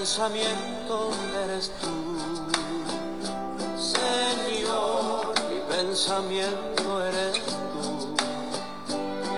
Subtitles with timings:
[0.00, 1.10] pensamiento
[1.44, 2.16] eres tú.
[3.76, 8.16] Señor, mi pensamiento eres tú.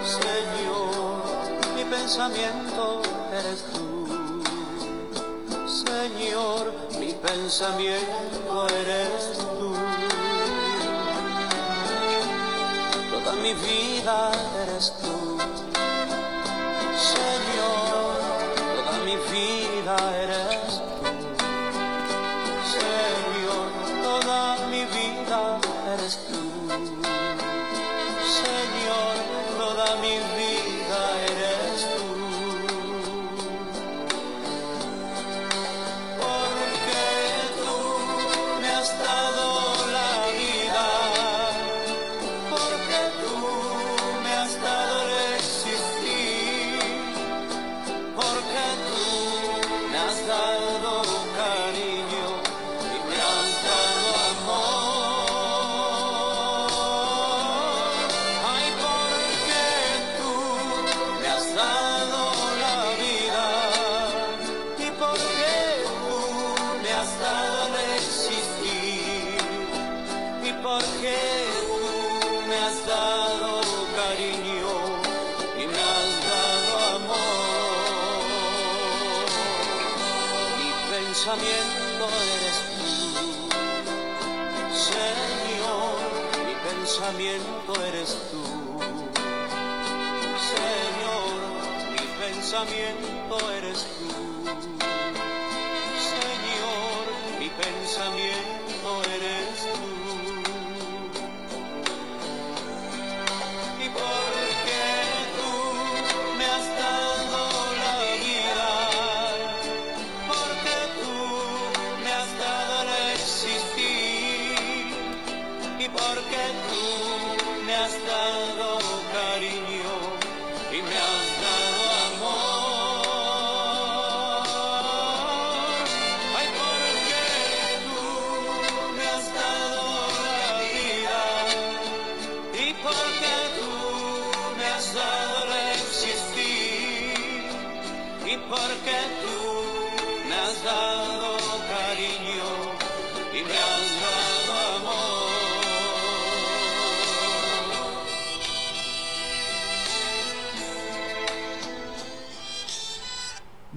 [0.06, 1.18] Señor,
[1.74, 3.02] mi pensamiento
[3.32, 4.06] eres tú.
[5.66, 9.74] Señor, mi pensamiento eres tú.
[13.10, 14.30] Toda mi vida
[14.62, 14.91] eres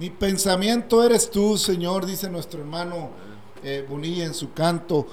[0.06, 3.08] Mi pensamiento eres tú, Señor, dice nuestro hermano
[3.64, 5.04] eh, en su canto.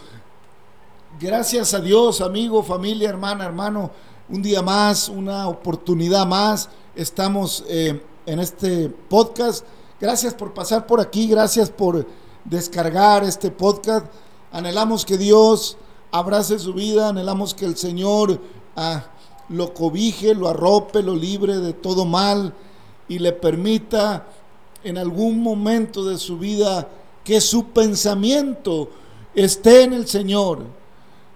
[1.20, 3.90] Gracias a Dios, amigo, familia, hermana, hermano,
[4.30, 6.70] un día más, una oportunidad más.
[6.96, 9.66] Estamos eh, en este podcast.
[10.00, 12.06] Gracias por pasar por aquí, gracias por
[12.46, 14.06] descargar este podcast.
[14.52, 15.76] Anhelamos que Dios
[16.12, 18.40] abrace su vida, anhelamos que el Señor
[18.76, 19.06] ah,
[19.50, 22.54] lo cobije, lo arrope, lo libre de todo mal
[23.08, 24.28] y le permita
[24.84, 26.88] en algún momento de su vida
[27.24, 28.90] que su pensamiento
[29.34, 30.66] esté en el Señor,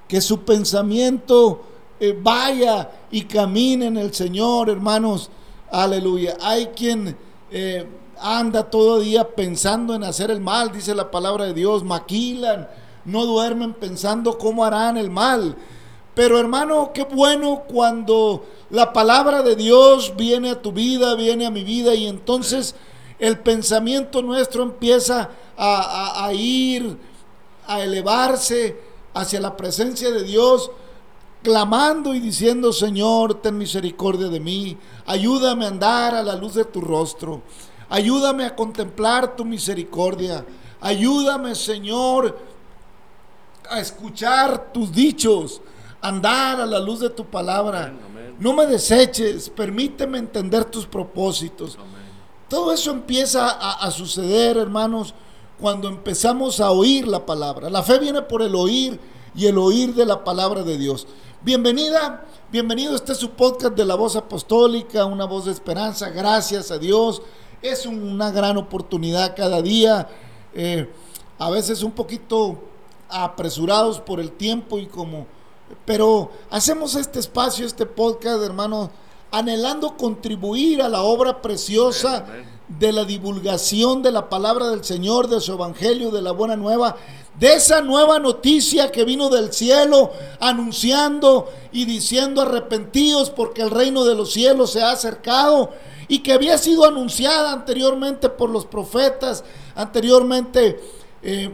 [0.08, 1.62] que su pensamiento
[2.00, 5.30] eh, vaya y camine en el Señor, hermanos.
[5.72, 6.38] Aleluya.
[6.42, 7.18] Hay quien
[7.52, 7.86] eh,
[8.20, 12.68] anda todo día pensando en hacer el mal, dice la palabra de Dios, maquilan,
[13.06, 15.56] no duermen pensando cómo harán el mal.
[16.14, 21.52] Pero hermano, qué bueno cuando la palabra de Dios viene a tu vida, viene a
[21.52, 22.76] mi vida y entonces
[23.20, 25.78] el pensamiento nuestro empieza a,
[26.22, 26.98] a- a ir,
[27.66, 28.78] a elevarse
[29.14, 30.70] hacia la presencia de Dios,
[31.44, 36.66] clamando y diciendo, Señor, ten misericordia de mí, ayúdame a andar a la luz de
[36.66, 37.42] tu rostro,
[37.90, 40.46] ayúdame a contemplar tu misericordia,
[40.82, 42.38] ayúdame, Señor,
[43.70, 45.62] a escuchar tus dichos,
[46.02, 47.94] andar a la luz de tu palabra.
[48.40, 51.78] No me deseches, permíteme entender tus propósitos.
[52.50, 55.14] Todo eso empieza a, suceder, hermanos,
[55.60, 57.70] cuando empezamos a oír la palabra.
[57.70, 59.00] La fe viene por el oír
[59.36, 61.08] y el oír de la palabra de Dios.
[61.42, 62.96] Bienvenida, bienvenido.
[62.96, 66.10] Este es su podcast de la voz apostólica, una voz de esperanza.
[66.10, 67.22] Gracias a Dios.
[67.62, 70.08] Es una gran oportunidad cada día.
[70.54, 70.90] eh,
[71.40, 72.58] a veces un poquito
[73.10, 75.28] apresurados por el tiempo y como
[75.86, 78.90] pero hacemos este espacio, este podcast, hermanos,
[79.32, 82.26] anhelando contribuir a la obra preciosa
[82.68, 86.98] de la divulgación de la palabra del Señor, de su evangelio, de la buena nueva,
[87.40, 94.04] de esa nueva noticia que vino del cielo anunciando y diciendo arrepentidos porque el reino
[94.04, 95.72] de los cielos se ha acercado.
[96.10, 99.44] y que había sido anunciada anteriormente por los profetas,
[99.76, 100.80] anteriormente
[101.22, 101.52] eh,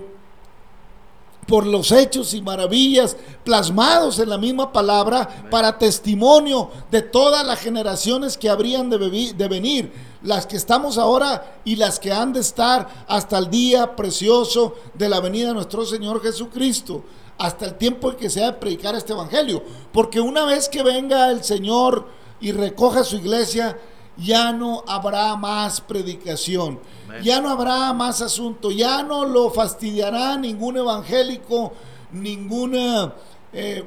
[1.47, 7.59] por los hechos y maravillas plasmados en la misma palabra para testimonio de todas las
[7.59, 9.91] generaciones que habrían de, de, venir,
[10.21, 15.09] las que estamos ahora y las que han de estar hasta el día precioso de
[15.09, 17.03] la venida de nuestro Señor Jesucristo,
[17.37, 19.63] hasta el tiempo en que se ha de predicar este Evangelio.
[19.91, 22.07] Porque una vez que venga el Señor
[22.39, 23.77] y recoja su iglesia,
[24.17, 26.79] ya no habrá más predicación,
[27.23, 31.73] ya no habrá más asunto, ya no lo fastidiará ningún evangélico,
[32.11, 32.75] ningún
[33.53, 33.83] eh,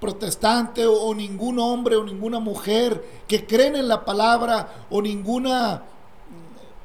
[0.00, 5.82] protestante o, ningún hombre o ninguna mujer que creen en la palabra o ninguna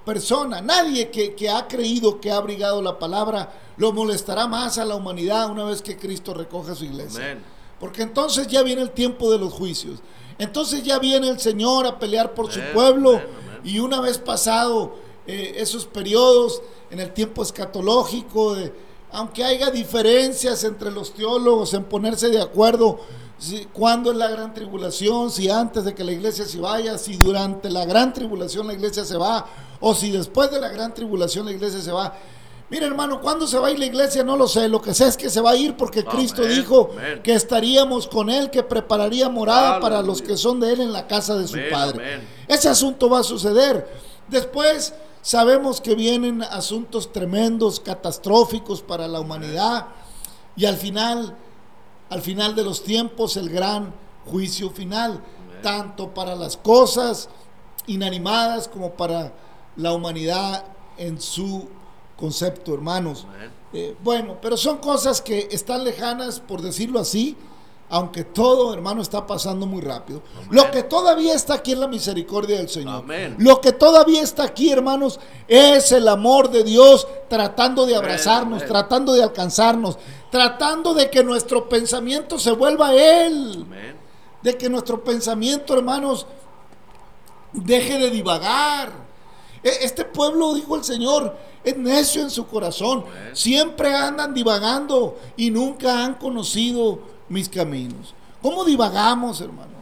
[0.05, 4.85] persona, nadie que, que ha creído que ha abrigado la palabra, lo molestará más a
[4.85, 7.39] la humanidad una vez que Cristo recoja su iglesia.
[7.79, 9.99] Porque entonces ya viene el tiempo de los juicios.
[10.39, 13.21] Entonces ya viene el Señor a pelear por su pueblo.
[13.63, 14.95] Y una vez pasado
[15.25, 18.73] eh, esos periodos en el tiempo escatológico, de,
[19.11, 22.99] aunque haya diferencias entre los teólogos en ponerse de acuerdo
[23.37, 27.17] si, cuándo es la gran tribulación, si antes de que la iglesia se vaya, si
[27.17, 29.45] durante la gran tribulación la iglesia se va,
[29.79, 32.13] o si después de la gran tribulación la iglesia se va.
[32.69, 34.23] Mira, hermano, ¿cuándo se va a ir la iglesia?
[34.23, 34.67] No lo sé.
[34.67, 36.89] Lo que sé es que se va a ir porque Cristo dijo
[37.23, 41.07] que estaríamos con Él, que prepararía morada para los que son de Él en la
[41.07, 42.21] casa de su Padre.
[42.47, 43.87] Ese asunto va a suceder.
[44.27, 49.87] Después sabemos que vienen asuntos tremendos, catastróficos para la humanidad.
[50.57, 51.37] Y al final,
[52.09, 53.93] al final de los tiempos, el gran
[54.25, 55.21] juicio final,
[55.63, 57.29] tanto para las cosas
[57.85, 59.31] inanimadas como para
[59.77, 60.65] la humanidad
[60.97, 61.69] en su
[62.17, 63.25] concepto, hermanos.
[63.73, 67.37] Eh, bueno, pero son cosas que están lejanas, por decirlo así,
[67.89, 70.21] aunque todo, hermano, está pasando muy rápido.
[70.49, 73.05] Lo que todavía está aquí es la misericordia del Señor.
[73.37, 79.13] Lo que todavía está aquí, hermanos, es el amor de Dios tratando de abrazarnos, tratando
[79.13, 79.97] de alcanzarnos,
[80.29, 83.65] tratando de que nuestro pensamiento se vuelva a Él.
[84.41, 86.27] De que nuestro pensamiento, hermanos,
[87.53, 88.91] deje de divagar.
[89.63, 91.35] E, este pueblo, dijo el Señor,
[91.69, 93.03] es necio en su corazón.
[93.33, 96.99] Siempre andan divagando y nunca han conocido
[97.29, 98.13] mis caminos.
[98.41, 99.77] ¿Cómo divagamos, hermano?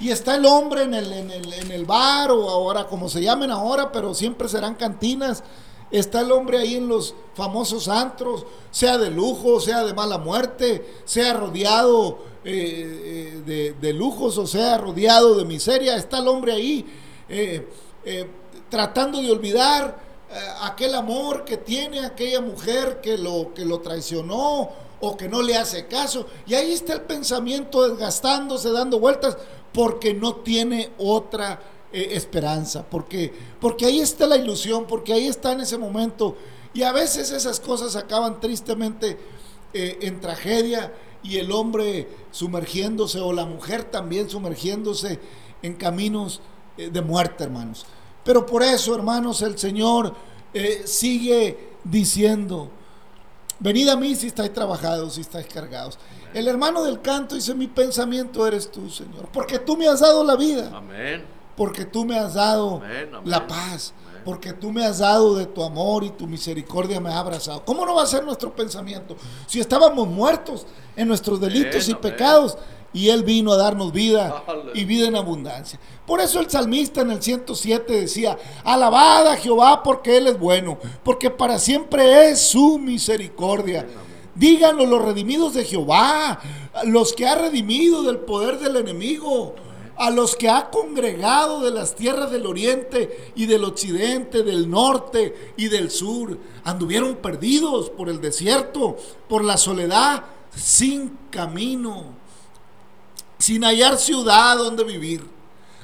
[0.00, 3.20] Y está el hombre en el, en, el, en el bar o ahora como se
[3.20, 5.42] llamen ahora, pero siempre serán cantinas.
[5.90, 11.00] Está el hombre ahí en los famosos antros, sea de lujo, sea de mala muerte,
[11.04, 15.96] sea rodeado eh, eh, de, lujos o sea rodeado de miseria.
[15.96, 16.86] Está el hombre ahí
[17.28, 17.66] eh,
[18.68, 20.07] tratando de olvidar
[20.62, 24.70] aquel amor que tiene aquella mujer que lo, que lo traicionó
[25.00, 26.26] o que no le hace caso.
[26.46, 29.36] Y ahí está el pensamiento desgastándose, dando vueltas,
[29.72, 31.60] porque no tiene otra
[31.92, 36.36] eh, esperanza, porque, porque ahí está la ilusión, porque ahí está en ese momento.
[36.74, 39.18] Y a veces esas cosas acaban tristemente
[39.72, 40.92] eh, en tragedia
[41.22, 45.18] y el hombre sumergiéndose o la mujer también sumergiéndose
[45.62, 46.40] en caminos
[46.76, 47.86] de muerte, hermanos.
[48.24, 50.14] Pero por eso, hermanos, el Señor
[50.52, 52.70] eh, sigue diciendo,
[53.58, 55.98] venid a mí si estáis trabajados, si estáis cargados.
[56.34, 60.22] El hermano del canto dice, mi pensamiento eres tú, Señor, porque tú me has dado
[60.24, 60.70] la vida.
[60.74, 61.24] Amén.
[61.56, 62.82] Porque tú me has dado
[63.24, 63.92] la paz.
[64.24, 67.64] Porque tú me has dado de tu amor y tu misericordia me ha abrazado.
[67.64, 69.16] ¿Cómo no va a ser nuestro pensamiento?
[69.46, 70.66] Si estábamos muertos
[70.96, 72.58] en nuestros delitos y pecados
[72.98, 74.42] y Él vino a darnos vida
[74.74, 75.78] y vida en abundancia.
[76.04, 80.78] Por eso el salmista en el 107 decía, alabada a Jehová porque Él es bueno,
[81.04, 83.86] porque para siempre es su misericordia.
[84.34, 86.40] Díganlo los redimidos de Jehová,
[86.86, 89.54] los que ha redimido del poder del enemigo,
[89.94, 95.52] a los que ha congregado de las tierras del oriente y del occidente, del norte
[95.56, 96.36] y del sur.
[96.64, 98.96] Anduvieron perdidos por el desierto,
[99.28, 102.18] por la soledad, sin camino
[103.48, 105.24] sin hallar ciudad donde vivir,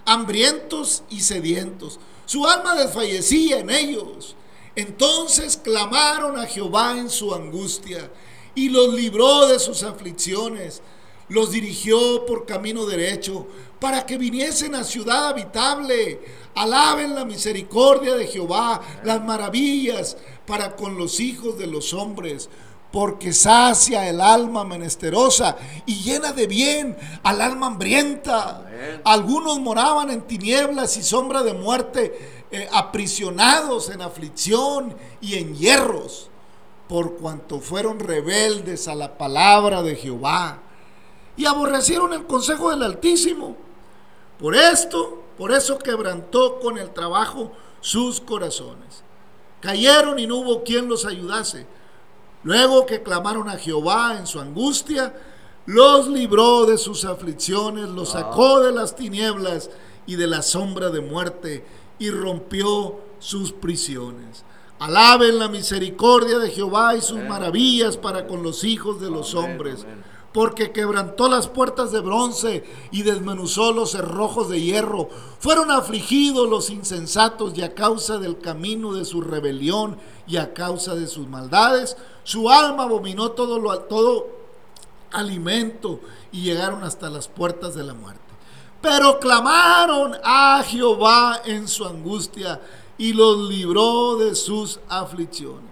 [0.04, 1.98] hambrientos y sedientos.
[2.26, 4.36] Su alma desfallecía en ellos.
[4.76, 8.10] Entonces clamaron a Jehová en su angustia
[8.54, 10.82] y los libró de sus aflicciones.
[11.30, 13.46] Los dirigió por camino derecho
[13.80, 16.20] para que viniesen a ciudad habitable.
[16.54, 22.50] Alaben la misericordia de Jehová, las maravillas para con los hijos de los hombres
[22.94, 28.70] porque sacia el alma menesterosa y llena de bien al alma hambrienta.
[29.02, 36.30] Algunos moraban en tinieblas y sombra de muerte, eh, aprisionados en aflicción y en hierros,
[36.86, 40.60] por cuanto fueron rebeldes a la palabra de Jehová
[41.36, 43.56] y aborrecieron el consejo del Altísimo.
[44.38, 49.02] Por esto Por eso quebrantó con el trabajo sus corazones.
[49.58, 51.66] Cayeron y no hubo quien los ayudase.
[52.44, 55.14] Luego que clamaron a Jehová en su angustia,
[55.66, 59.70] los libró de sus aflicciones, los sacó de las tinieblas
[60.06, 61.64] y de la sombra de muerte
[61.98, 64.44] y rompió sus prisiones.
[64.78, 69.86] Alaben la misericordia de Jehová y sus maravillas para con los hijos de los hombres
[70.34, 75.08] porque quebrantó las puertas de bronce y desmenuzó los cerrojos de hierro.
[75.38, 80.96] Fueron afligidos los insensatos y a causa del camino de su rebelión y a causa
[80.96, 84.26] de sus maldades, su alma abominó todo, lo, todo
[85.12, 86.00] alimento
[86.32, 88.20] y llegaron hasta las puertas de la muerte.
[88.82, 92.60] Pero clamaron a Jehová en su angustia
[92.98, 95.70] y los libró de sus aflicciones.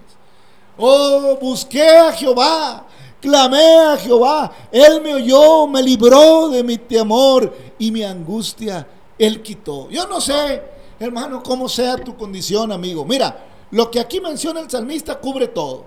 [0.79, 2.87] Oh, busqué a Jehová
[3.23, 8.85] Clamé a Jehová, Él me oyó, me libró de mi temor y mi angustia,
[9.17, 9.89] Él quitó.
[9.91, 10.61] Yo no sé,
[10.99, 13.05] hermano, cómo sea tu condición, amigo.
[13.05, 15.85] Mira, lo que aquí menciona el salmista cubre todo.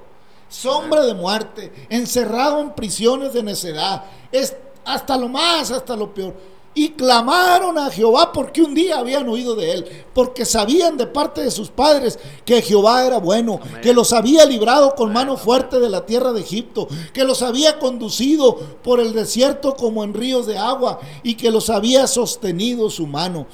[0.47, 6.54] Sombra de muerte, encerrado en prisiones de necedad, es hasta lo más, hasta lo peor
[6.77, 11.41] y clamaron a Jehová porque un día habían oído de él, porque sabían de parte
[11.41, 15.89] de sus padres que Jehová era bueno, que los había librado con mano fuerte de
[15.89, 20.57] la tierra de Egipto, que los había conducido por el desierto como en ríos de
[20.57, 23.47] agua y que los había sostenido su mano.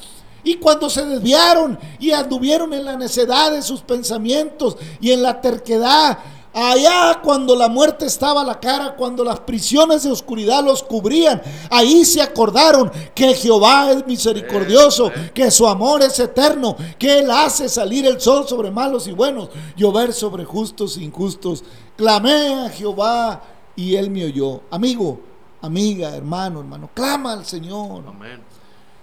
[0.44, 5.40] Y cuando se desviaron y anduvieron en la necedad de sus pensamientos y en la
[5.40, 6.18] terquedad,
[6.54, 11.42] Allá cuando la muerte estaba a la cara, cuando las prisiones de oscuridad los cubrían,
[11.70, 17.70] ahí se acordaron que Jehová es misericordioso, que su amor es eterno, que Él hace
[17.70, 21.64] salir el sol sobre malos y buenos, llover sobre justos e injustos.
[21.96, 23.42] Clamé a Jehová
[23.78, 24.60] y Él me oyó.
[24.72, 25.22] Amigo,
[25.62, 28.04] amiga, hermano, hermano, clama al Señor.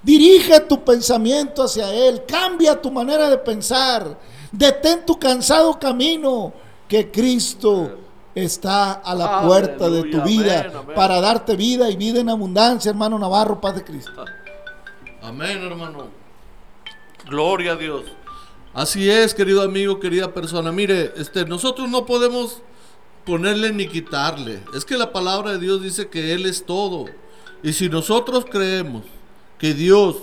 [0.02, 4.18] Dirige tu pensamiento hacia Él, cambia tu manera de pensar,
[4.52, 7.98] detén tu cansado camino que Cristo
[8.34, 13.18] está a la puerta de tu vida para darte vida y vida en abundancia, hermano
[13.18, 14.24] Navarro, paz de Cristo.
[15.22, 16.06] Amén, hermano.
[17.28, 18.04] Gloria a Dios.
[18.72, 20.70] Así es, querido amigo, querida persona.
[20.72, 22.62] Mire, este, nosotros no podemos
[23.24, 24.62] ponerle ni quitarle.
[24.74, 27.06] Es que la palabra de Dios dice que Él es todo.
[27.62, 29.04] Y si nosotros creemos
[29.58, 30.16] que Dios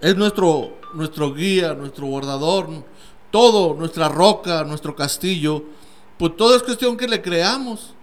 [0.00, 2.68] es nuestro, nuestro guía, nuestro guardador,
[3.30, 5.64] todo, nuestra roca, nuestro castillo,
[6.18, 7.94] pues todo es cuestión que le creamos.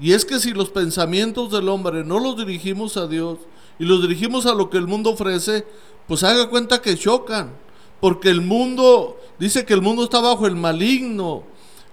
[0.00, 3.38] Y es que si los pensamientos del hombre no los dirigimos a Dios
[3.78, 5.66] y los dirigimos a lo que el mundo ofrece,
[6.06, 7.52] pues haga cuenta que chocan.
[8.00, 11.42] Porque el mundo, dice que el mundo está bajo el maligno.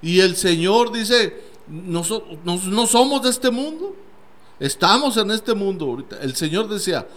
[0.02, 2.04] Y el Señor dice, no,
[2.44, 3.96] no somos de este mundo.
[4.60, 6.04] Estamos en este mundo.
[6.22, 7.08] El Señor decía,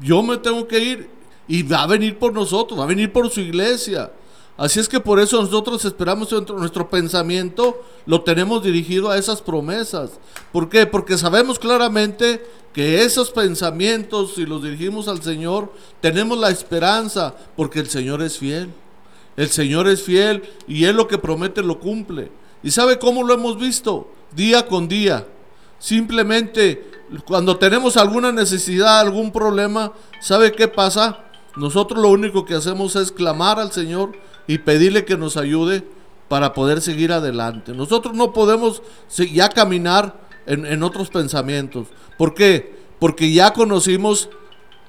[0.00, 1.10] yo me tengo que ir
[1.48, 4.12] y va a venir por nosotros, va a venir por su iglesia.
[4.56, 10.12] Así es que por eso nosotros esperamos nuestro pensamiento, lo tenemos dirigido a esas promesas.
[10.52, 10.86] ¿Por qué?
[10.86, 17.80] Porque sabemos claramente que esos pensamientos, si los dirigimos al Señor, tenemos la esperanza, porque
[17.80, 18.72] el Señor es fiel.
[19.36, 22.30] El Señor es fiel y Él lo que promete lo cumple.
[22.62, 24.08] ¿Y sabe cómo lo hemos visto?
[24.34, 25.26] Día con día.
[25.80, 26.92] Simplemente
[27.26, 31.24] cuando tenemos alguna necesidad, algún problema, ¿sabe qué pasa?
[31.56, 34.12] Nosotros lo único que hacemos es clamar al Señor
[34.46, 35.84] y pedirle que nos ayude
[36.28, 37.72] para poder seguir adelante.
[37.72, 38.82] Nosotros no podemos
[39.32, 41.88] ya caminar en, otros pensamientos.
[42.18, 42.74] ¿Por qué?
[42.98, 44.28] Porque ya conocimos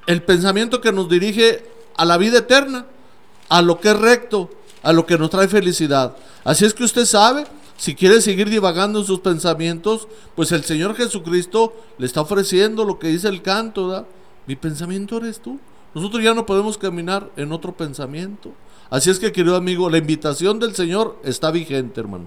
[0.07, 1.65] el pensamiento que nos dirige
[1.97, 2.85] a la vida eterna,
[3.49, 4.49] a lo que es recto,
[4.83, 6.15] a lo que nos trae felicidad.
[6.43, 7.45] Así es que usted sabe,
[7.77, 12.99] si quiere seguir divagando en sus pensamientos, pues el Señor Jesucristo le está ofreciendo lo
[12.99, 14.05] que dice el canto,
[14.47, 15.59] Mi pensamiento eres tú.
[15.93, 18.51] Nosotros ya no podemos caminar en otro pensamiento.
[18.89, 22.25] Así es que, querido amigo, la invitación del Señor está vigente, hermano.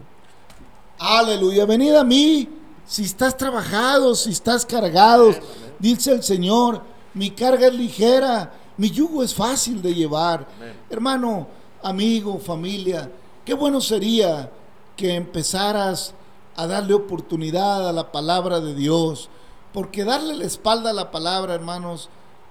[0.99, 2.49] Aleluya, venid a mí.
[2.85, 5.35] Si estás trabajado, si estás cargado,
[5.79, 6.83] dice el Señor,
[7.15, 10.49] mi carga es ligera, mi yugo es fácil de llevar.
[10.89, 11.47] Hermano,
[11.83, 13.11] amigo, familia,
[13.45, 14.51] qué bueno sería
[14.97, 16.15] que empezaras
[16.57, 19.29] a darle oportunidad a la palabra de Dios,
[19.73, 22.09] porque darle la espalda a la palabra, hermanos,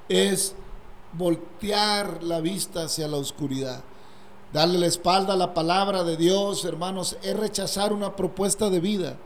[0.08, 0.56] es
[1.14, 3.84] voltear la vista hacia la oscuridad.
[4.54, 9.18] Darle la espalda a la palabra de Dios, hermanos, es rechazar una propuesta de vida.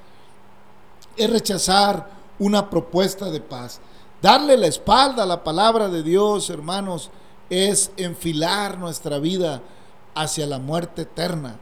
[1.15, 2.09] Es rechazar
[2.39, 3.79] una propuesta de paz.
[4.21, 7.11] Darle la espalda a la palabra de Dios, hermanos,
[7.49, 9.61] es enfilar nuestra vida
[10.15, 11.57] hacia la muerte eterna.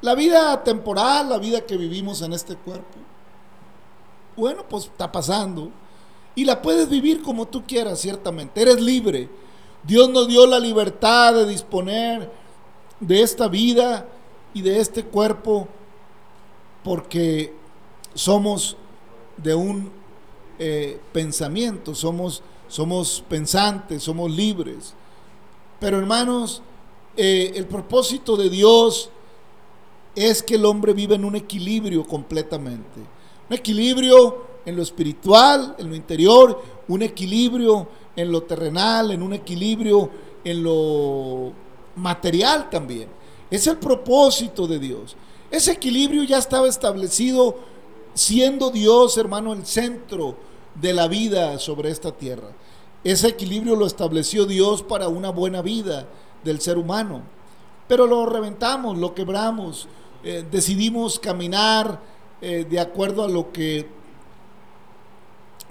[0.00, 2.98] La vida temporal, la vida que vivimos en este cuerpo,
[4.36, 5.70] bueno, pues está pasando.
[6.34, 8.62] Y la puedes vivir como tú quieras, ciertamente.
[8.62, 9.28] Eres libre.
[9.82, 12.30] Dios nos dio la libertad de disponer
[13.00, 14.08] de esta vida
[14.54, 15.68] y de este cuerpo
[16.82, 17.54] porque
[18.14, 18.76] somos
[19.36, 19.90] de un
[20.58, 24.94] eh, pensamiento, somos, somos pensantes, somos libres.
[25.78, 26.62] Pero hermanos,
[27.16, 29.10] eh, el propósito de Dios
[30.14, 33.00] es que el hombre vive en un equilibrio completamente.
[33.48, 39.32] Un equilibrio en lo espiritual, en lo interior, un equilibrio en lo terrenal, en un
[39.32, 40.10] equilibrio
[40.44, 41.52] en lo
[41.98, 43.08] material también.
[43.50, 45.16] Es el propósito de Dios.
[45.50, 47.58] Ese equilibrio ya estaba establecido
[48.14, 50.36] siendo Dios, hermano, el centro
[50.74, 52.48] de la vida sobre esta tierra.
[53.04, 56.06] Ese equilibrio lo estableció Dios para una buena vida
[56.44, 57.22] del ser humano.
[57.86, 59.88] Pero lo reventamos, lo quebramos,
[60.22, 62.00] eh, decidimos caminar
[62.40, 63.88] eh, de acuerdo a lo que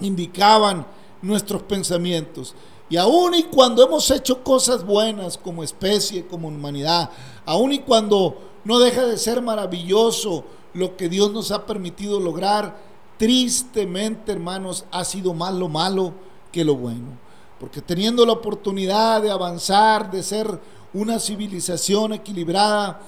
[0.00, 0.86] indicaban
[1.22, 2.54] nuestros pensamientos.
[2.90, 7.10] Y aun y cuando hemos hecho cosas buenas como especie, como humanidad,
[7.44, 12.78] aun y cuando no deja de ser maravilloso lo que Dios nos ha permitido lograr,
[13.18, 16.14] tristemente, hermanos, ha sido más lo malo
[16.52, 17.18] que lo bueno.
[17.60, 20.60] Porque teniendo la oportunidad de avanzar, de ser
[20.94, 23.00] una civilización equilibrada,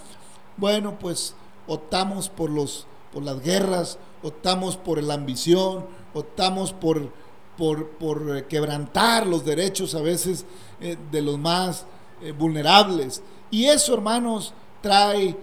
[0.56, 1.34] bueno, pues
[1.66, 7.12] optamos por, los, por las guerras, optamos por la ambición, optamos por,
[7.60, 10.46] por, eh, quebrantar los derechos a veces
[10.80, 11.84] eh, de los más
[12.22, 13.22] eh, vulnerables.
[13.50, 15.36] Y eso, hermanos, trae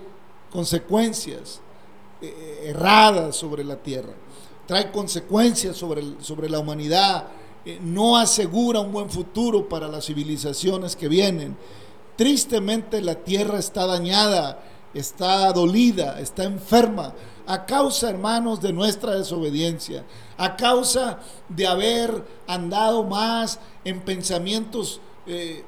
[0.52, 1.62] consecuencias
[2.64, 4.14] erradas sobre la tierra,
[4.66, 7.28] trae consecuencias sobre, sobre la humanidad,
[7.82, 11.56] no asegura un buen futuro para las civilizaciones que vienen.
[12.16, 14.64] Tristemente la tierra está dañada,
[14.96, 17.14] está dolida, está enferma,
[17.48, 20.04] a causa, hermanos, de nuestra desobediencia,
[20.38, 25.64] a causa de haber andado más en pensamientos eh,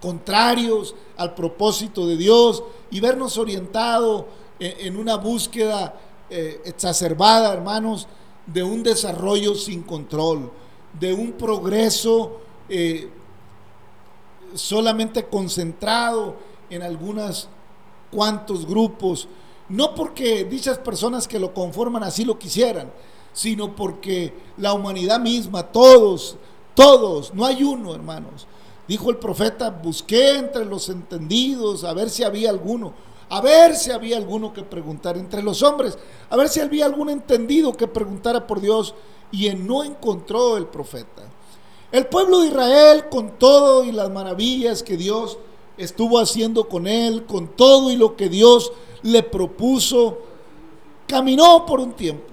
[0.00, 4.28] contrarios al propósito de Dios y vernos orientado
[4.60, 5.94] en, una búsqueda
[6.28, 8.06] eh, exacerbada, hermanos,
[8.46, 10.50] de un desarrollo sin control,
[10.98, 13.10] de un progreso eh,
[14.54, 16.36] solamente concentrado
[16.68, 17.48] en algunos
[18.10, 19.28] cuantos grupos,
[19.68, 22.90] no porque dichas personas que lo conforman así lo quisieran,
[23.32, 26.36] sino porque la humanidad misma, todos,
[26.74, 28.46] todos, no hay uno, hermanos.
[28.86, 32.94] Dijo el profeta, busqué entre los entendidos a ver si había alguno,
[33.28, 35.98] a ver si había alguno que preguntar entre los hombres,
[36.30, 38.94] a ver si había algún entendido que preguntara por Dios,
[39.30, 41.22] y en no encontró el profeta.
[41.92, 45.38] El pueblo de Israel, con todo y las maravillas que Dios
[45.76, 48.72] estuvo haciendo con él, con todo y lo que Dios
[49.02, 50.18] le propuso,
[51.06, 52.26] caminó por un tiempo,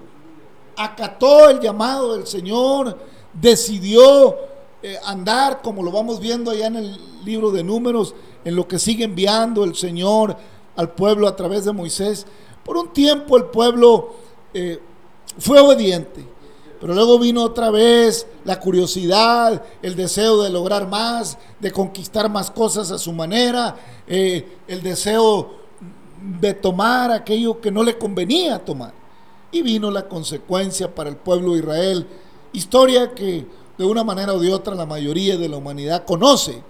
[0.76, 2.98] acató el llamado del Señor,
[3.32, 4.36] decidió
[4.82, 8.78] eh, andar, como lo vamos viendo allá en el libro de números, en lo que
[8.78, 10.36] sigue enviando el Señor
[10.76, 12.26] al pueblo a través de Moisés.
[12.64, 14.14] Por un tiempo el pueblo
[14.52, 14.80] eh,
[15.38, 16.36] fue obediente
[16.80, 22.50] pero luego vino otra vez la curiosidad, el deseo de lograr más, de conquistar más
[22.50, 23.76] cosas a su manera,
[24.06, 25.65] eh, el deseo
[26.20, 28.92] de tomar aquello que no le convenía tomar.
[29.50, 32.06] Y vino la consecuencia para el pueblo de Israel,
[32.52, 33.46] historia que
[33.78, 36.62] de una manera o de otra la mayoría de la humanidad conoce.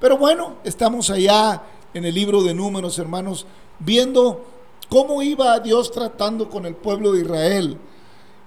[0.00, 1.62] Pero bueno, estamos allá
[1.94, 3.46] en el libro de números, hermanos,
[3.78, 4.44] viendo
[4.88, 7.78] cómo iba Dios tratando con el pueblo de Israel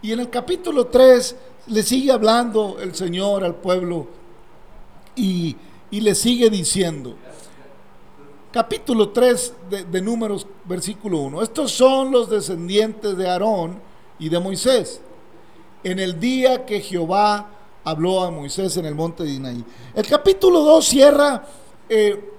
[0.03, 1.35] y en el capítulo 3
[1.67, 4.07] le sigue hablando el Señor al pueblo
[5.15, 5.55] y,
[5.91, 7.15] le sigue diciendo,
[8.53, 9.53] capítulo 3
[9.91, 13.81] de, Números, versículo 1, estos son los descendientes de Aarón
[14.19, 15.01] y de Moisés,
[15.83, 17.49] en el día que Jehová
[17.83, 19.65] habló a Moisés en el monte de Dinaí.
[19.93, 21.45] El capítulo 2 cierra
[21.89, 22.31] eh,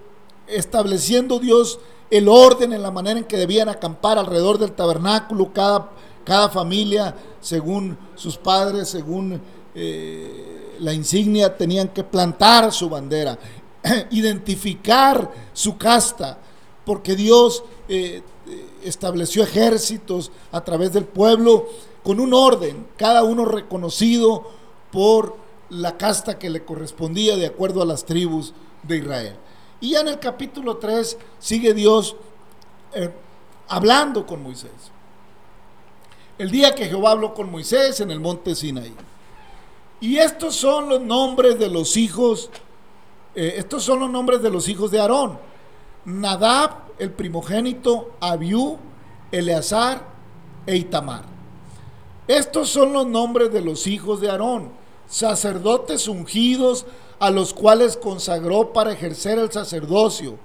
[0.47, 5.91] estableciendo Dios el orden en la manera en que debían acampar alrededor del tabernáculo cada
[6.25, 9.41] cada familia, según sus padres, según
[9.75, 13.39] eh, la insignia, tenían que plantar su bandera,
[14.11, 16.39] identificar su casta,
[16.85, 18.23] porque Dios eh,
[18.83, 21.69] estableció ejércitos a través del pueblo
[22.03, 24.51] con un orden, cada uno reconocido
[24.91, 25.37] por
[25.71, 29.37] la casta que le correspondía de acuerdo a las tribus de Israel.
[29.81, 32.17] Y ya en el capítulo 3 sigue Dios
[32.95, 33.11] eh,
[33.69, 34.71] hablando con Moisés
[36.39, 38.93] el día que Jehová habló con Moisés en el monte Sinaí.
[40.01, 42.51] Y estos son los nombres de los hijos,
[43.35, 45.39] eh, estos son los nombres de los hijos de Aarón.
[46.05, 48.79] Nadab, el primogénito, Abiú,
[49.33, 50.07] Eleazar
[50.67, 51.25] e Itamar.
[52.29, 54.71] Estos son los nombres de los hijos de Aarón,
[55.07, 56.87] sacerdotes ungidos
[57.19, 60.39] a los cuales consagró para ejercer el sacerdocio.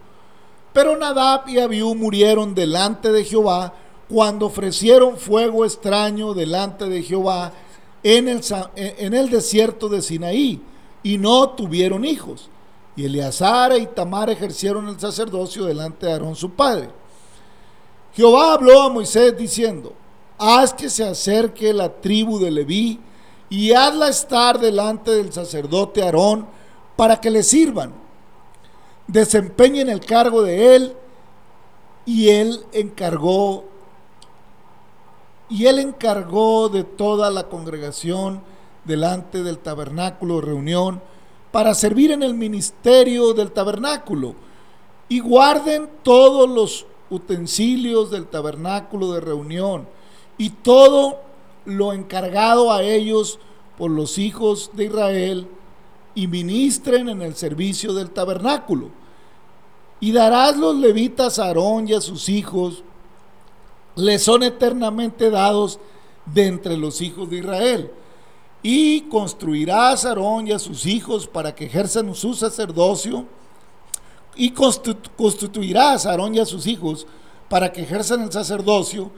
[0.74, 3.74] Pero Nadab y Abiú murieron delante de Jehová
[4.10, 7.54] cuando ofrecieron fuego extraño delante de Jehová
[8.04, 8.42] en el,
[8.76, 10.62] en el desierto de Sinaí
[11.04, 12.50] y no tuvieron hijos.
[13.00, 16.90] Y Eleazar y Tamar ejercieron el sacerdocio delante de Aarón su padre.
[18.14, 19.94] Jehová habló a Moisés diciendo,
[20.38, 23.00] haz que se acerque la tribu de Leví
[23.50, 26.46] y hazla estar delante del sacerdote Aarón
[26.98, 27.94] para que le sirvan.
[29.08, 30.94] Desempeñen el cargo de él
[32.06, 33.64] y él encargó
[35.48, 38.42] y él encargó de toda la congregación
[38.84, 41.02] delante del tabernáculo de reunión
[41.52, 44.36] para servir en el ministerio del tabernáculo
[45.08, 49.88] y guarden todos los utensilios del tabernáculo de reunión
[50.38, 51.20] y todo
[51.66, 53.40] lo encargado a ellos
[53.78, 55.48] por los hijos de Israel
[56.16, 58.90] y ministren en el servicio del tabernáculo.
[60.00, 62.84] Y darás los levitas a Aarón y a sus hijos,
[63.96, 65.80] les son eternamente dados
[66.26, 67.92] de entre los hijos de Israel.
[68.62, 73.26] Y construirás a Aarón y a sus hijos para que ejerzan su sacerdocio
[74.36, 77.08] y constituirás a Aarón y a sus hijos
[77.50, 79.12] para que ejerzan el sacerdocio,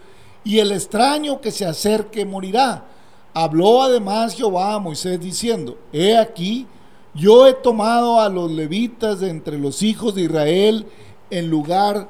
[0.43, 2.85] y el extraño que se acerque morirá.
[3.33, 6.65] Habló además Jehová a Moisés diciendo, He aquí,
[7.13, 10.87] yo he tomado a los levitas de entre los hijos de Israel
[11.29, 12.09] en lugar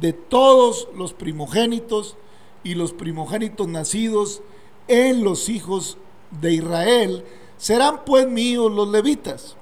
[0.00, 2.16] de todos los primogénitos
[2.62, 4.42] y los primogénitos nacidos
[4.88, 5.96] en los hijos
[6.40, 7.24] de Israel,
[7.56, 9.56] serán pues míos los levitas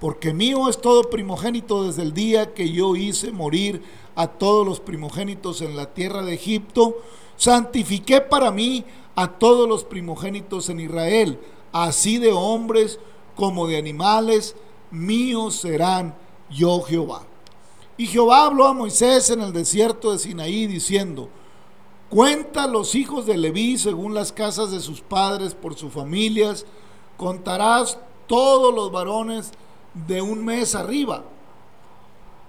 [0.00, 3.82] porque mío es todo primogénito desde el día que yo hice morir
[4.16, 6.96] a todos los primogénitos en la tierra de Egipto,
[7.36, 8.84] santifiqué para mí
[9.14, 11.38] a todos los primogénitos en Israel,
[11.70, 12.98] así de hombres
[13.36, 14.56] como de animales,
[14.90, 16.16] míos serán
[16.50, 17.22] yo Jehová.
[17.98, 21.28] Y Jehová habló a Moisés en el desierto de Sinaí diciendo,
[22.10, 26.66] cuenta los hijos de Leví según las casas de sus padres por sus familias,
[27.16, 29.52] contarás todos los varones
[29.94, 31.24] de un mes arriba.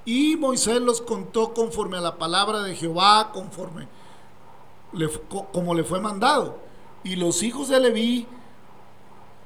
[0.03, 3.87] Y Moisés los contó conforme a la palabra de Jehová, conforme
[5.53, 6.57] como le fue mandado.
[7.03, 8.27] Y los hijos de Leví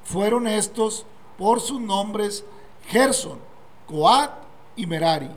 [0.02, 1.04] fueron estos
[1.38, 2.44] por sus nombres
[2.88, 3.38] Gerson,
[3.86, 4.30] Coat
[4.76, 5.30] y Merari.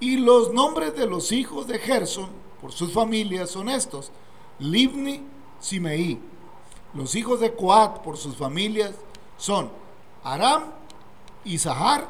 [0.00, 4.10] Y los nombres de los hijos de Gerson por sus familias son estos:
[4.58, 5.20] Livni,
[5.60, 6.18] Simeí.
[6.94, 8.94] Los hijos de Coat por sus familias
[9.36, 9.70] son
[10.24, 10.64] Aram
[11.44, 12.08] Isahar,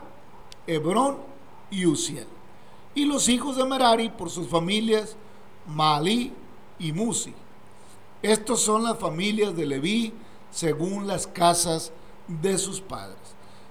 [0.67, 1.19] Hebrón
[1.71, 2.27] y Uziel.
[2.95, 5.17] Y los hijos de Merari por sus familias,
[5.67, 6.33] Malí
[6.79, 7.33] y Musi.
[8.21, 10.13] Estos son las familias de Leví
[10.51, 11.93] según las casas
[12.29, 13.17] de sus padres.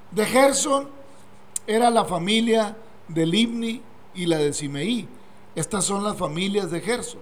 [0.10, 0.90] De Gerson
[1.68, 2.76] era la familia
[3.08, 3.82] de Libni
[4.16, 5.08] y la de Simeí.
[5.56, 7.20] Estas son las familias de Gerson.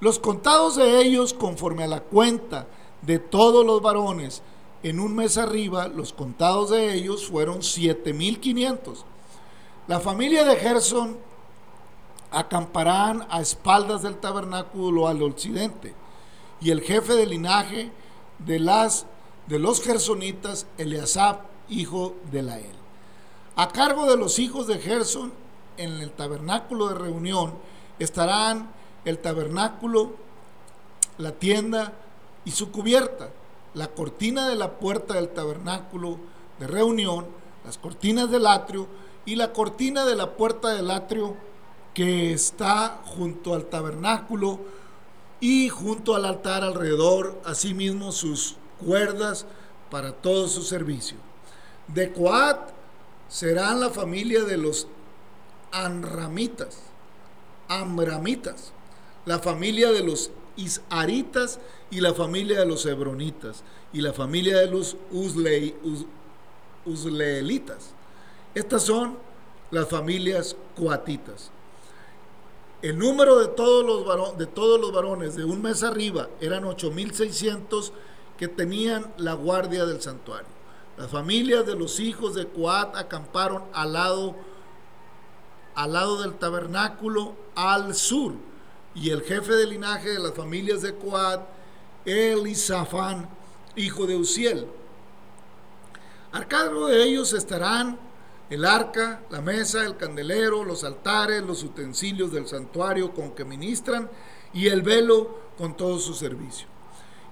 [0.00, 2.66] Los contados de ellos, conforme a la cuenta
[3.02, 4.42] de todos los varones
[4.82, 9.04] en un mes arriba, los contados de ellos fueron 7500.
[9.86, 11.16] La familia de Gerson
[12.30, 15.94] acamparán a espaldas del tabernáculo al occidente,
[16.60, 17.92] y el jefe de linaje
[18.38, 19.06] de, las,
[19.46, 22.76] de los gersonitas, Eleazab, hijo de Lael.
[23.56, 25.32] A cargo de los hijos de Gerson,
[25.76, 27.54] en el tabernáculo de reunión,
[27.98, 28.70] estarán
[29.04, 30.12] el tabernáculo,
[31.18, 31.92] la tienda
[32.44, 33.30] y su cubierta
[33.74, 36.18] la cortina de la puerta del tabernáculo
[36.58, 37.26] de reunión,
[37.64, 38.86] las cortinas del atrio
[39.26, 41.36] y la cortina de la puerta del atrio
[41.92, 44.60] que está junto al tabernáculo
[45.40, 49.46] y junto al altar alrededor, asimismo sus cuerdas
[49.90, 51.16] para todo su servicio.
[51.88, 52.70] De Coat
[53.28, 54.86] serán la familia de los
[55.74, 56.78] Anramitas,
[57.68, 58.72] Amramitas,
[59.26, 61.58] la familia de los Isaritas
[61.90, 64.96] y la familia de los Hebronitas y la familia de los
[66.84, 67.90] Usleelitas.
[68.54, 69.18] Estas son
[69.72, 71.50] las familias coatitas.
[72.82, 76.64] El número de todos los, varones, de todos los varones de un mes arriba eran
[76.64, 77.92] 8.600
[78.36, 80.48] que tenían la guardia del santuario.
[80.98, 84.36] Las familias de los hijos de Coat acamparon al lado,
[85.74, 88.34] al lado del tabernáculo al sur
[88.94, 91.42] y el jefe de linaje de las familias de Coat,
[92.04, 93.28] Elisafán,
[93.76, 94.66] hijo de Uziel.
[96.32, 97.98] Al cargo de ellos estarán
[98.50, 104.10] el arca, la mesa, el candelero, los altares, los utensilios del santuario con que ministran
[104.52, 106.68] y el velo con todo su servicio.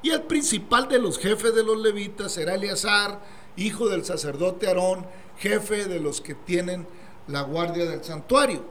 [0.03, 3.21] Y el principal de los jefes de los levitas será Eleazar,
[3.57, 5.07] hijo del sacerdote Aarón,
[5.39, 6.87] jefe de los que tienen
[7.29, 8.65] la guardia del santuario.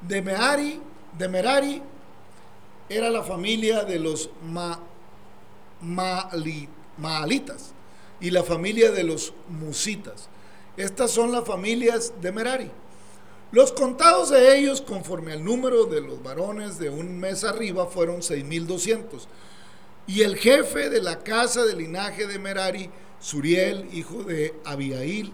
[0.00, 0.80] De Merari,
[1.16, 1.82] de Merari
[2.88, 4.78] era la familia de los Ma,
[5.82, 7.72] Maali- Maalitas
[8.20, 10.28] y la familia de los Musitas.
[10.76, 12.70] Estas son las familias de Merari.
[13.50, 18.20] Los contados de ellos, conforme al número de los varones de un mes arriba, fueron
[18.20, 19.26] 6.200.
[20.06, 25.32] Y el jefe de la casa del linaje de Merari, Suriel, hijo de Abigail,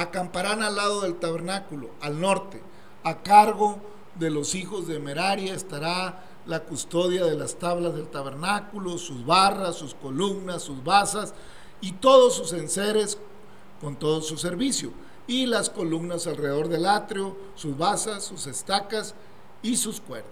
[0.00, 2.62] acamparán al lado del tabernáculo, al norte.
[3.02, 3.78] A cargo
[4.16, 9.76] de los hijos de Merari estará la custodia de las tablas del tabernáculo, sus barras,
[9.76, 11.34] sus columnas, sus basas
[11.80, 13.18] y todos sus enseres
[13.80, 14.92] con todo su servicio,
[15.26, 19.14] y las columnas alrededor del atrio, sus basas, sus estacas
[19.62, 20.28] y sus cuerdas.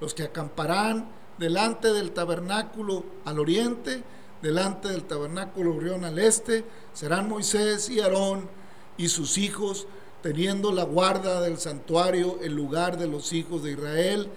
[0.00, 4.02] Los que acamparán delante del tabernáculo al oriente,
[4.42, 8.48] delante del tabernáculo orión al este, serán Moisés y Aarón
[8.96, 9.86] y sus hijos,
[10.22, 14.28] teniendo la guarda del santuario en lugar de los hijos de Israel,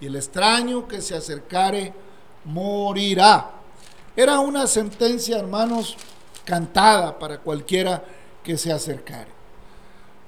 [0.00, 1.94] y el extraño que se acercare
[2.44, 3.52] morirá.
[4.16, 5.96] Era una sentencia, hermanos,
[6.44, 8.04] cantada para cualquiera
[8.42, 9.30] que se acercare.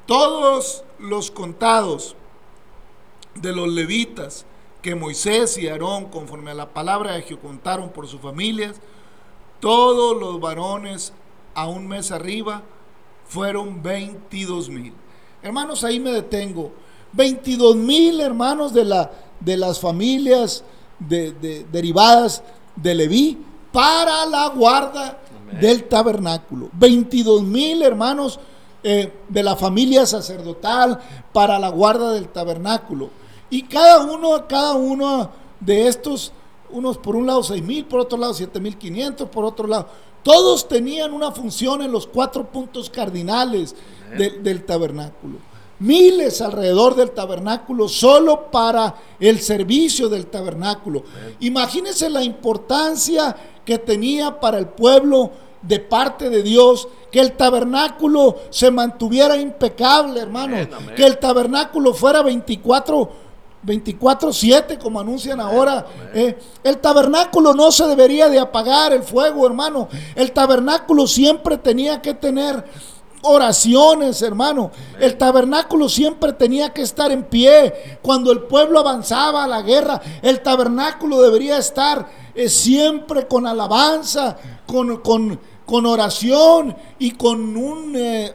[0.06, 2.16] Todos los contados
[3.34, 4.44] de los levitas
[4.82, 8.76] que Moisés y Aarón, conforme a la palabra de Jehová, contaron por sus familias,
[9.60, 11.12] todos los varones
[11.54, 12.62] a un mes arriba
[13.28, 14.92] fueron 22 mil.
[15.42, 16.72] Hermanos, ahí me detengo.
[17.12, 19.10] 22 mil hermanos de, la,
[19.40, 20.64] de las familias
[20.98, 22.42] de- de- derivadas
[22.76, 23.38] de Leví
[23.72, 25.60] para la guarda Amén.
[25.60, 26.68] del tabernáculo.
[26.72, 28.38] 22 mil hermanos
[28.82, 30.98] eh, de la familia sacerdotal
[31.32, 33.10] para la guarda del tabernáculo.
[33.50, 36.32] Y cada uno, cada uno de estos,
[36.70, 39.88] unos por un lado 6 mil, por otro lado 7 mil 500, por otro lado,
[40.28, 43.74] todos tenían una función en los cuatro puntos cardinales
[44.14, 45.38] de- del tabernáculo.
[45.78, 51.04] Miles alrededor del tabernáculo solo para el servicio del tabernáculo.
[51.40, 55.30] Imagínense la importancia que tenía para el pueblo
[55.62, 60.94] de parte de Dios que el tabernáculo se mantuviera impecable, hermano, Amén, amén.
[60.94, 63.27] que el tabernáculo fuera 24
[63.66, 65.86] 24-7, como anuncian ahora.
[66.14, 69.88] eh, el tabernáculo no se debería de apagar el fuego, hermano.
[70.14, 72.64] El tabernáculo siempre tenía que tener
[73.22, 74.70] oraciones, hermano.
[75.00, 77.98] El tabernáculo siempre tenía que estar en pie.
[78.02, 84.36] Cuando el pueblo avanzaba a la guerra, el tabernáculo debería estar eh, siempre con alabanza,
[84.66, 87.94] con, con- con oración y con un...
[87.96, 88.34] eh,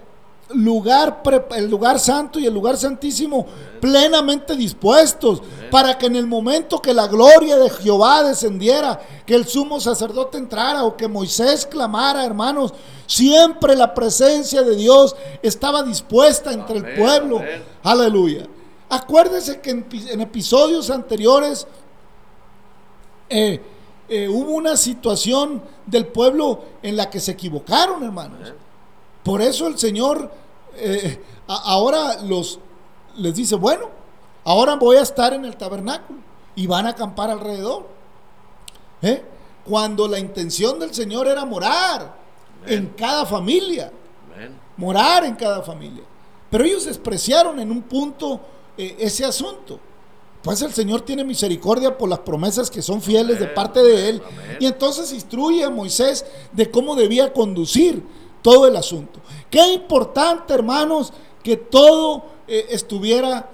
[0.54, 1.22] lugar,
[1.56, 3.46] el lugar santo y el lugar santísimo
[3.80, 9.46] plenamente dispuestos para que en el momento que la gloria de Jehová descendiera, que el
[9.46, 12.74] sumo sacerdote entrara o que Moisés clamara, hermanos,
[13.08, 17.42] siempre la presencia de Dios estaba dispuesta entre el pueblo.
[17.84, 18.48] Aleluya.
[18.90, 21.66] Acuérdese que en episodios anteriores
[23.30, 23.60] eh,
[24.08, 28.54] eh, hubo una situación del pueblo en la que se equivocaron, hermanos.
[29.24, 30.30] Por eso el Señor
[30.76, 32.60] eh, ahora los
[33.18, 33.90] les dice, bueno,
[34.44, 36.20] ahora voy a estar en el tabernáculo
[36.56, 37.88] y van a acampar alrededor.
[39.02, 39.22] ¿Eh?
[39.66, 42.16] Cuando la intención del Señor era morar
[42.66, 43.92] en cada familia,
[44.78, 46.04] morar en cada familia.
[46.50, 48.40] Pero ellos despreciaron en un punto
[48.78, 49.80] eh, ese asunto.
[50.42, 54.22] Pues el Señor tiene misericordia por las promesas que son fieles de parte de Él.
[54.60, 58.04] Y entonces instruye a Moisés de cómo debía conducir
[58.44, 59.20] todo el asunto.
[59.50, 63.50] Qué importante, hermanos, que todo eh, estuviera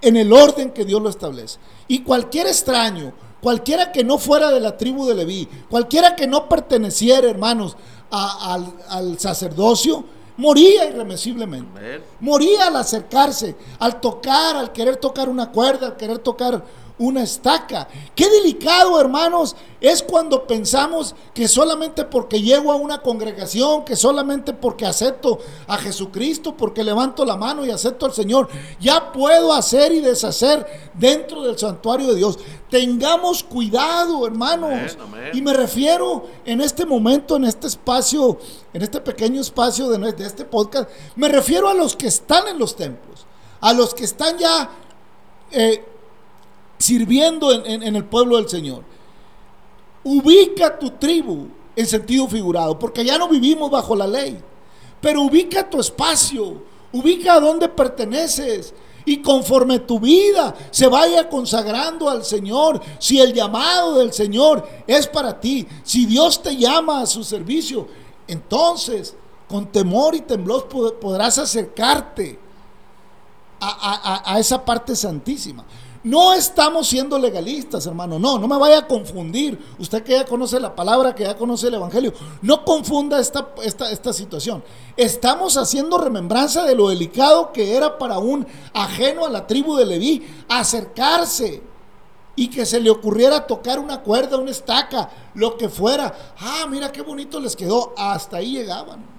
[0.00, 1.58] en el orden que Dios lo establece.
[1.88, 6.48] Y cualquier extraño, cualquiera que no fuera de la tribu de Leví, cualquiera que no
[6.48, 7.76] perteneciera, hermanos,
[8.10, 10.04] a- al, al sacerdocio,
[10.36, 11.80] moría irremisiblemente.
[12.20, 16.64] Moría al acercarse, al tocar, al querer tocar una cuerda, al querer tocar
[16.98, 17.88] una estaca.
[18.14, 24.52] Qué delicado, hermanos, es cuando pensamos que solamente porque llego a una congregación, que solamente
[24.52, 28.48] porque acepto a Jesucristo, porque levanto la mano y acepto al Señor,
[28.80, 32.38] ya puedo hacer y deshacer dentro del santuario de Dios.
[32.70, 34.96] Tengamos cuidado, hermanos.
[35.32, 38.38] Y me refiero en este momento, en este espacio,
[38.72, 42.58] en este pequeño espacio de, de este podcast, me refiero a los que están en
[42.58, 43.26] los templos,
[43.60, 44.70] a los que están ya
[45.50, 45.84] eh,
[46.84, 48.84] sirviendo en, el pueblo del Señor.
[50.02, 54.38] Ubica tu tribu en sentido figurado, porque ya no vivimos bajo la ley,
[55.00, 58.74] pero ubica tu espacio, ubica a dónde perteneces.
[59.06, 65.06] Y conforme tu vida se vaya consagrando al Señor, si el llamado del Señor es
[65.06, 67.88] para ti, si Dios te llama a su servicio,
[68.28, 69.14] entonces
[69.48, 72.38] con temor y temblor pod- podrás acercarte
[73.60, 75.64] a esa parte santísima.
[76.04, 78.18] No estamos siendo legalistas, hermano.
[78.18, 79.58] No, no me vaya a confundir.
[79.78, 82.12] Usted que ya conoce la palabra, que ya conoce el Evangelio,
[82.42, 84.62] no confunda esta, esta, esta situación.
[84.98, 89.86] Estamos haciendo remembranza de lo delicado que era para un ajeno a la tribu de
[89.86, 91.62] Leví acercarse
[92.36, 96.34] y que se le ocurriera tocar una cuerda, una estaca, lo que fuera.
[96.38, 97.94] Ah, mira qué bonito les quedó.
[97.96, 99.13] Hasta ahí llegaban.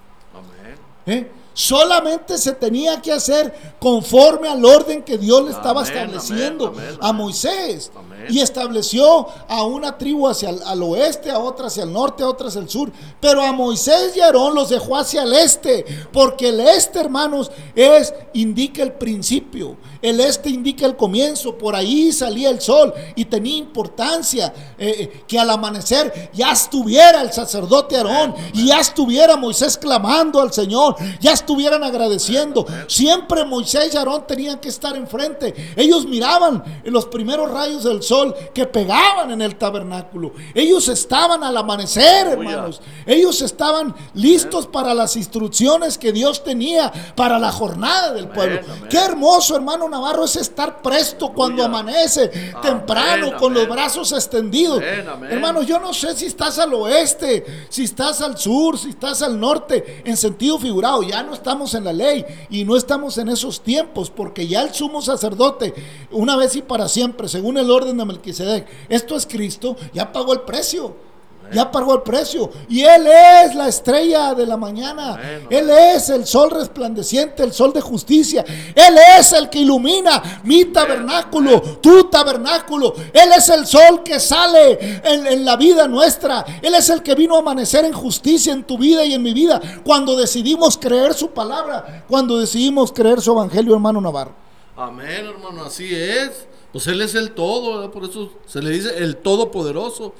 [1.05, 1.31] ¿Eh?
[1.53, 6.85] Solamente se tenía que hacer conforme al orden que Dios le estaba Amén, estableciendo amén,
[6.87, 7.13] amén, a.
[7.13, 7.91] Moisés.
[8.29, 12.29] Y estableció a una tribu hacia el al oeste, a otra hacia el norte, a
[12.29, 12.91] otra hacia el sur.
[13.19, 15.85] Pero a Moisés y a Aarón los dejó hacia el este.
[16.11, 19.77] Porque el este, hermanos, es, indica el principio.
[20.01, 21.57] El este indica el comienzo.
[21.57, 22.93] Por ahí salía el sol.
[23.15, 28.35] Y tenía importancia eh, que al amanecer ya estuviera el sacerdote Aarón.
[28.53, 30.95] Y ya estuviera Moisés clamando al Señor.
[31.19, 32.65] Ya estuvieran agradeciendo.
[32.87, 35.73] Siempre Moisés y Aarón tenían que estar enfrente.
[35.75, 38.14] Ellos miraban los primeros rayos del sol
[38.53, 40.33] que pegaban en el tabernáculo.
[40.53, 42.81] Ellos estaban al amanecer, hermanos.
[43.05, 48.61] Ellos estaban listos para las instrucciones que Dios tenía para la jornada del pueblo.
[48.89, 52.29] Qué hermoso, hermano Navarro, es estar presto cuando amanece,
[52.61, 54.81] temprano, con los brazos extendidos.
[54.81, 59.39] Hermano, yo no sé si estás al oeste, si estás al sur, si estás al
[59.39, 61.03] norte, en sentido figurado.
[61.03, 64.73] Ya no estamos en la ley y no estamos en esos tiempos, porque ya el
[64.73, 65.73] sumo sacerdote,
[66.11, 70.33] una vez y para siempre, según el orden de Melquisedec, esto es Cristo, ya pagó
[70.33, 71.05] el precio.
[71.53, 72.49] Ya pagó el precio.
[72.69, 75.45] Y Él es la estrella de la mañana.
[75.49, 78.43] Él es el sol resplandeciente, el sol de justicia.
[78.73, 82.93] Él es el que ilumina mi tabernáculo, tu tabernáculo.
[83.13, 86.45] Él es el sol que sale en, en la vida nuestra.
[86.61, 89.33] Él es el que vino a amanecer en justicia en tu vida y en mi
[89.33, 89.61] vida.
[89.83, 94.33] Cuando decidimos creer su palabra, cuando decidimos creer su evangelio, hermano Navarro.
[94.75, 96.47] Amén, hermano, así es.
[96.75, 100.13] Pues Él es el todo, por eso se le dice el todopoderoso.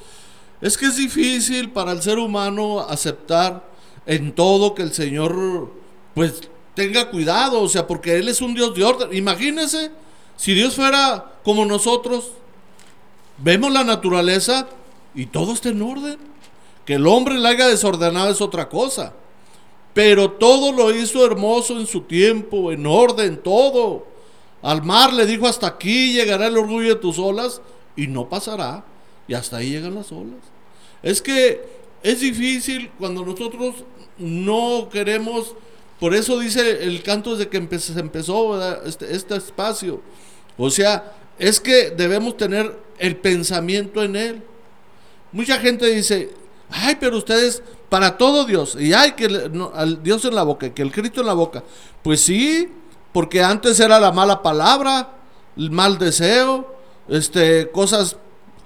[0.62, 3.68] Es que es difícil para el ser humano aceptar
[4.06, 5.70] en todo que el Señor,
[6.14, 9.14] pues, tenga cuidado, o sea, porque Él es un Dios de orden.
[9.14, 9.90] Imagínense
[10.38, 12.30] si Dios fuera como nosotros,
[13.36, 14.66] vemos la naturaleza
[15.14, 16.16] y todo está en orden.
[16.86, 19.12] Que el hombre la haya desordenado es otra cosa.
[19.92, 24.15] Pero todo lo hizo hermoso en su tiempo, en orden, todo.
[24.62, 27.60] Al mar le dijo, hasta aquí llegará el orgullo de tus olas
[27.94, 28.84] y no pasará.
[29.28, 30.40] Y hasta ahí llegan las olas.
[31.02, 31.64] Es que
[32.02, 33.76] es difícil cuando nosotros
[34.18, 35.54] no queremos,
[36.00, 40.00] por eso dice el canto desde que se empezó este, este espacio.
[40.56, 44.42] O sea, es que debemos tener el pensamiento en Él.
[45.32, 46.30] Mucha gente dice,
[46.70, 49.26] ay, pero ustedes, para todo Dios, y hay que
[49.74, 51.62] al Dios en la boca, que el Cristo en la boca.
[52.02, 52.68] Pues sí,
[53.16, 55.08] porque antes era la mala palabra,
[55.56, 56.76] el mal deseo,
[57.08, 58.18] este, cosas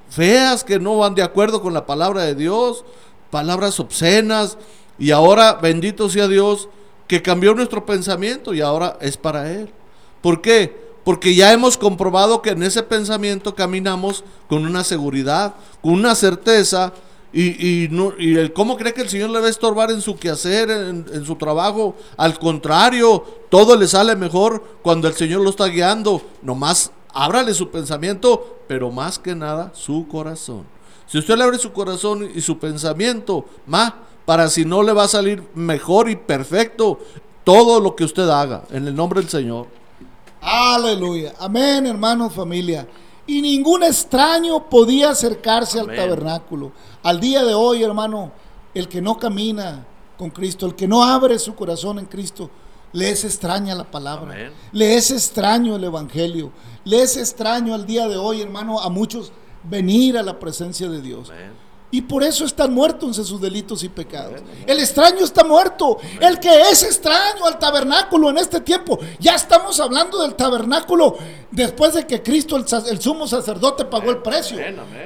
[0.09, 2.85] feas que no van de acuerdo con la palabra de Dios,
[3.31, 4.59] palabras obscenas,
[4.99, 6.69] y ahora, bendito sea Dios,
[7.07, 9.73] que cambió nuestro pensamiento y ahora es para Él.
[10.21, 10.77] ¿Por qué?
[11.05, 16.93] Porque ya hemos comprobado que en ese pensamiento caminamos con una seguridad, con una certeza,
[17.33, 20.01] y, y no, y el cómo cree que el Señor le va a estorbar en
[20.01, 21.95] su quehacer, en, en su trabajo.
[22.17, 26.23] Al contrario, todo le sale mejor cuando el Señor lo está guiando.
[26.43, 30.65] Nomás ábrale su pensamiento, pero más que nada su corazón.
[31.07, 33.93] Si usted le abre su corazón y su pensamiento, más
[34.25, 37.01] para si no le va a salir mejor y perfecto
[37.43, 39.67] todo lo que usted haga, en el nombre del Señor.
[40.41, 41.35] Aleluya.
[41.39, 42.87] Amén, hermanos, familia.
[43.31, 45.91] Y ningún extraño podía acercarse Amén.
[45.91, 46.73] al tabernáculo.
[47.05, 48.33] Al día de hoy, hermano,
[48.75, 49.87] el que no camina
[50.19, 52.51] con Cristo, el que no abre su corazón en Cristo,
[52.93, 54.33] le es extraña la palabra.
[54.33, 54.53] Amén.
[54.73, 56.51] Le es extraño el evangelio.
[56.83, 59.31] Le es extraño al día de hoy, hermano, a muchos
[59.63, 61.31] venir a la presencia de Dios.
[61.93, 64.41] Y por eso están muertos en sus delitos y pecados.
[64.67, 65.99] El extraño está muerto.
[66.21, 68.99] El que es extraño al tabernáculo en este tiempo.
[69.19, 71.17] Ya estamos hablando del tabernáculo
[71.51, 74.59] después de que Cristo, el, sumo sacerdote, pagó el precio.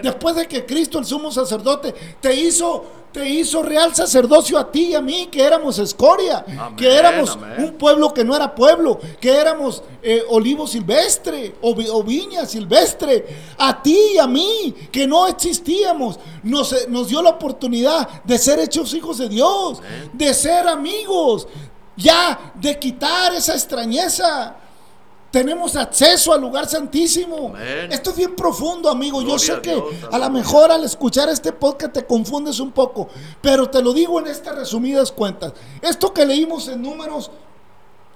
[0.03, 2.85] Después de que Cristo, el sumo sacerdote, te hizo,
[3.15, 7.31] te hizo real sacerdocio a ti y a mí, que éramos escoria, Amén, que éramos
[7.31, 7.55] amén.
[7.59, 12.45] un pueblo que no era pueblo, que éramos eh, olivo silvestre o, vi- o viña
[12.45, 13.25] silvestre,
[13.57, 18.37] a ti y a mí, que no existíamos, nos, eh, nos dio la oportunidad de
[18.37, 19.79] ser hechos hijos de Dios,
[20.13, 21.47] de ser amigos,
[21.97, 24.57] ya de quitar esa extrañeza.
[25.35, 27.49] Tenemos acceso al lugar santísimo.
[27.49, 27.91] Amén.
[27.91, 29.21] Esto es bien profundo, amigo.
[29.21, 32.71] Yo sé a que Dios, a lo mejor al escuchar este podcast te confundes un
[32.71, 33.09] poco,
[33.41, 35.53] pero te lo digo en estas resumidas cuentas.
[35.83, 37.33] Esto que leímos en números,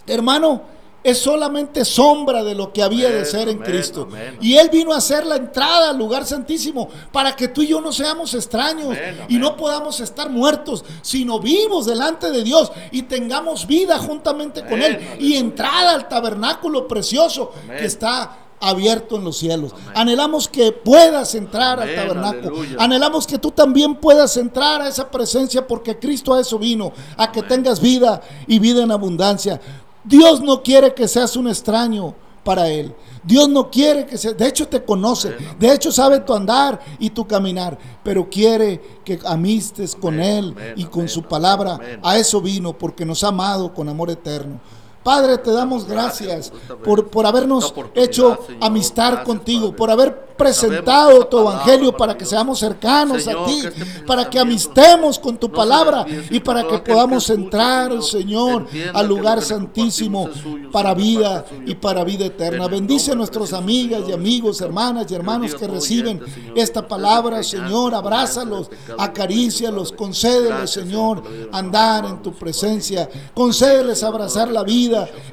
[0.06, 0.62] hermano,
[1.10, 4.06] es solamente sombra de lo que había de ser en amén, Cristo.
[4.10, 4.38] amén.
[4.40, 7.80] Y Él vino a hacer la entrada al lugar santísimo para que tú y yo
[7.80, 8.96] no seamos extraños
[9.28, 14.82] y no podamos estar muertos, sino vivos delante de Dios y tengamos vida juntamente con
[14.82, 19.72] Él y entrada al tabernáculo precioso que está abierto en los cielos.
[19.94, 22.56] Anhelamos que puedas entrar Amén, al tabernáculo.
[22.56, 22.76] aleluya.
[22.80, 27.30] Anhelamos que tú también puedas entrar a esa presencia porque Cristo a eso vino, a
[27.30, 29.60] que tengas vida y vida en abundancia.
[30.08, 32.94] Dios no quiere que seas un extraño para Él.
[33.22, 37.10] Dios no quiere que seas, de hecho te conoce, de hecho sabe tu andar y
[37.10, 41.78] tu caminar, pero quiere que amistes con Él y con su palabra.
[42.02, 44.60] A eso vino, porque nos ha amado con amor eterno.
[45.08, 46.52] Padre, te damos Gracias
[46.84, 53.26] por por, habernos hecho amistad contigo, por haber presentado tu evangelio para que seamos cercanos
[53.26, 58.66] a ti, este para que amistemos con tu palabra y para que podamos entrar, Señor,
[58.94, 60.30] al lugar santísimo
[60.70, 62.68] para vida y para vida eterna.
[62.68, 66.22] Bendice a nuestras amigas y amigos, hermanas y hermanos que reciben
[66.54, 67.94] esta palabra, Señor.
[67.94, 73.08] Abrázalos, acarícialos, concédeles, Señor, vida, andar en tu presencia.
[73.34, 74.62] Concédeles abrazar la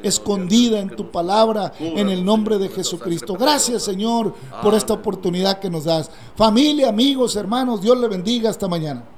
[0.03, 3.36] escondida en tu palabra, en el nombre de Jesucristo.
[3.36, 6.11] Gracias, Señor, por esta oportunidad que nos das.
[6.36, 9.14] Familia, amigos, hermanos, Dios le bendiga hasta mañana.